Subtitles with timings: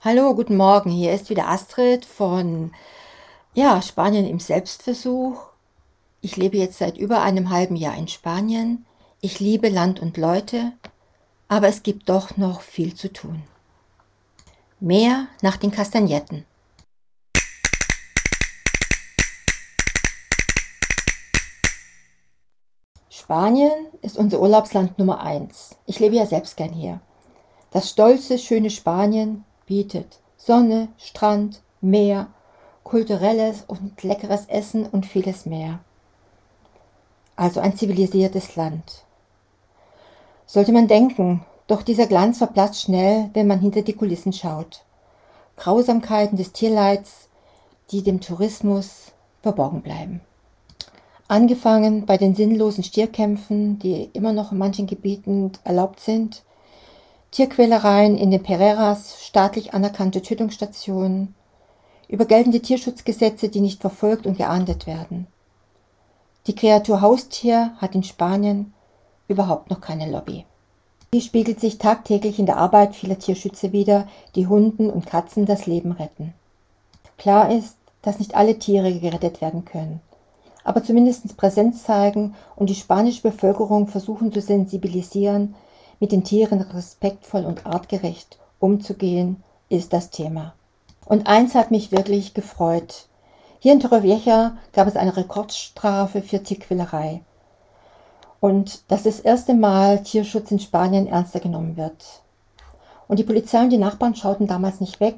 [0.00, 0.90] Hallo, guten Morgen.
[0.90, 2.70] Hier ist wieder Astrid von
[3.52, 5.50] ja, Spanien im Selbstversuch.
[6.20, 8.86] Ich lebe jetzt seit über einem halben Jahr in Spanien.
[9.20, 10.72] Ich liebe Land und Leute,
[11.48, 13.42] aber es gibt doch noch viel zu tun.
[14.78, 16.44] Mehr nach den Kastagnetten.
[23.10, 25.74] Spanien ist unser Urlaubsland Nummer eins.
[25.86, 27.00] Ich lebe ja selbst gern hier.
[27.72, 32.28] Das stolze, schöne Spanien bietet Sonne, Strand, Meer,
[32.82, 35.80] kulturelles und leckeres Essen und vieles mehr.
[37.36, 39.04] Also ein zivilisiertes Land.
[40.46, 44.84] Sollte man denken, doch dieser Glanz verblasst schnell, wenn man hinter die Kulissen schaut.
[45.56, 47.28] Grausamkeiten des Tierleids,
[47.90, 50.22] die dem Tourismus verborgen bleiben.
[51.28, 56.42] Angefangen bei den sinnlosen Stierkämpfen, die immer noch in manchen Gebieten erlaubt sind,
[57.30, 61.34] Tierquälereien in den Pereiras, staatlich anerkannte Tötungsstationen,
[62.08, 65.26] über geltende Tierschutzgesetze, die nicht verfolgt und geahndet werden.
[66.46, 68.72] Die Kreatur Haustier hat in Spanien
[69.28, 70.46] überhaupt noch keine Lobby.
[71.12, 75.66] Die spiegelt sich tagtäglich in der Arbeit vieler Tierschützer wider, die Hunden und Katzen das
[75.66, 76.32] Leben retten.
[77.18, 80.00] Klar ist, dass nicht alle Tiere gerettet werden können,
[80.64, 85.54] aber zumindest Präsenz zeigen und die spanische Bevölkerung versuchen zu sensibilisieren,
[86.00, 90.54] mit den Tieren respektvoll und artgerecht umzugehen, ist das Thema.
[91.04, 93.06] Und eins hat mich wirklich gefreut.
[93.60, 97.22] Hier in Torrevieja gab es eine Rekordstrafe für Tierquälerei.
[98.40, 102.22] Und dass das erste Mal Tierschutz in Spanien ernster genommen wird.
[103.08, 105.16] Und die Polizei und die Nachbarn schauten damals nicht weg.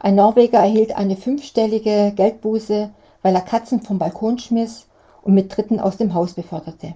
[0.00, 2.90] Ein Norweger erhielt eine fünfstellige Geldbuße,
[3.22, 4.86] weil er Katzen vom Balkon schmiss
[5.22, 6.94] und mit Dritten aus dem Haus beförderte.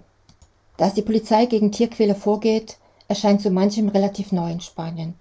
[0.79, 2.79] Dass die Polizei gegen Tierquäler vorgeht,
[3.13, 5.13] erscheint so manchem relativ neu in Spanien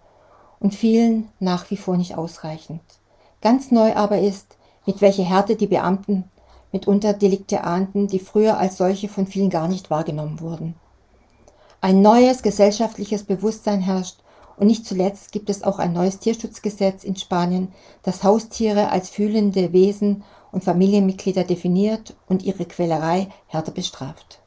[0.62, 2.80] und vielen nach wie vor nicht ausreichend.
[3.42, 6.24] Ganz neu aber ist, mit welcher Härte die Beamten
[6.72, 10.76] mitunter Delikte ahnden, die früher als solche von vielen gar nicht wahrgenommen wurden.
[11.82, 14.20] Ein neues gesellschaftliches Bewusstsein herrscht
[14.56, 17.74] und nicht zuletzt gibt es auch ein neues Tierschutzgesetz in Spanien,
[18.04, 20.24] das Haustiere als fühlende Wesen
[20.54, 24.40] und Familienmitglieder definiert und ihre Quälerei härter bestraft.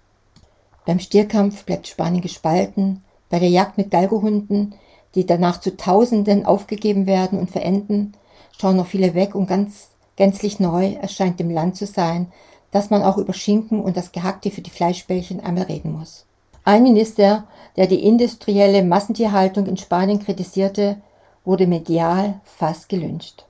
[0.86, 3.02] Beim Stierkampf bleibt Spanien gespalten,
[3.34, 4.76] bei der Jagd mit Galgohunden,
[5.16, 8.12] die danach zu Tausenden aufgegeben werden und verenden,
[8.56, 12.28] schauen noch viele weg und ganz gänzlich neu erscheint dem Land zu sein,
[12.70, 16.26] dass man auch über Schinken und das Gehackte für die Fleischbällchen einmal reden muss.
[16.62, 17.42] Ein Minister,
[17.76, 20.98] der die industrielle Massentierhaltung in Spanien kritisierte,
[21.44, 23.46] wurde medial fast gelünscht.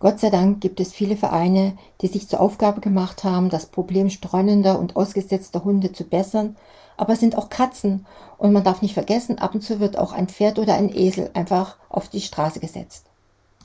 [0.00, 4.10] Gott sei Dank gibt es viele Vereine, die sich zur Aufgabe gemacht haben, das Problem
[4.10, 6.56] streunender und ausgesetzter Hunde zu bessern
[6.98, 8.04] aber es sind auch Katzen.
[8.36, 11.30] Und man darf nicht vergessen, ab und zu wird auch ein Pferd oder ein Esel
[11.32, 13.06] einfach auf die Straße gesetzt.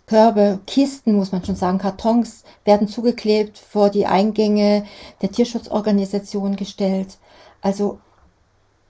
[0.06, 4.86] Körbe, Kisten, muss man schon sagen, Kartons werden zugeklebt, vor die Eingänge
[5.22, 7.18] der Tierschutzorganisation gestellt.
[7.62, 8.00] Also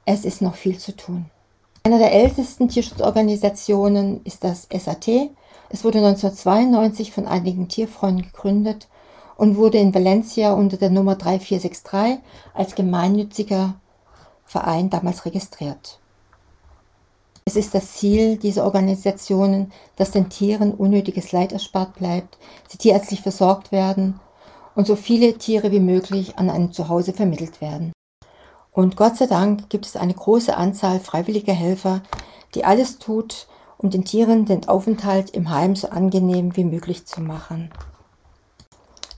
[0.06, 1.26] es ist noch viel zu tun.
[1.84, 5.32] Einer der ältesten Tierschutzorganisationen ist das SAT.
[5.74, 8.88] Es wurde 1992 von einigen Tierfreunden gegründet
[9.38, 12.20] und wurde in Valencia unter der Nummer 3463
[12.54, 13.74] als gemeinnütziger
[14.46, 16.00] Verein damals registriert.
[17.46, 22.38] Es ist das Ziel dieser Organisationen, dass den Tieren unnötiges Leid erspart bleibt,
[22.70, 24.20] sie tierärztlich versorgt werden
[24.76, 27.94] und so viele Tiere wie möglich an ein Zuhause vermittelt werden.
[28.72, 32.04] Und Gott sei Dank gibt es eine große Anzahl freiwilliger Helfer,
[32.54, 33.48] die alles tut,
[33.84, 37.70] um den Tieren den Aufenthalt im Heim so angenehm wie möglich zu machen.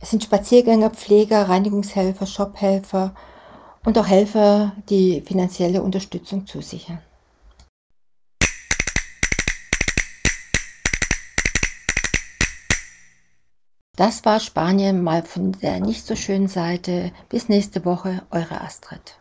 [0.01, 3.13] Es sind Spaziergänger, Pfleger, Reinigungshelfer, Shophelfer
[3.85, 6.99] und auch Helfer, die finanzielle Unterstützung zusichern.
[13.95, 17.13] Das war Spanien mal von der nicht so schönen Seite.
[17.29, 19.17] Bis nächste Woche, eure Astrid.